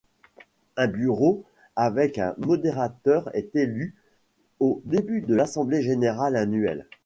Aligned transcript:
Un 0.77 0.87
bureau 0.87 1.45
avec 1.75 2.17
un 2.17 2.33
Modérateur 2.39 3.29
est 3.35 3.55
élu 3.55 3.93
au 4.59 4.81
début 4.83 5.21
de 5.21 5.35
l'assemblée 5.35 5.83
générale 5.83 6.35
annuelle. 6.37 6.87